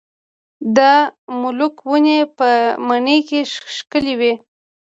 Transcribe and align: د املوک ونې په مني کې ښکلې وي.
د 0.77 0.79
املوک 1.33 1.75
ونې 1.89 2.19
په 2.37 2.49
مني 2.87 3.19
کې 3.27 3.39
ښکلې 3.75 4.13
وي. 4.19 4.33